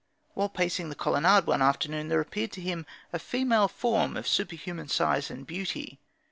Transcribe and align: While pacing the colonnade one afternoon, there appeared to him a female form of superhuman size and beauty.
While 0.33 0.49
pacing 0.49 0.89
the 0.89 0.95
colonnade 0.95 1.45
one 1.45 1.61
afternoon, 1.61 2.07
there 2.07 2.19
appeared 2.21 2.51
to 2.53 2.61
him 2.61 2.87
a 3.13 3.19
female 3.19 3.67
form 3.67 4.17
of 4.17 4.27
superhuman 4.27 4.87
size 4.87 5.29
and 5.29 5.45
beauty. 5.45 5.99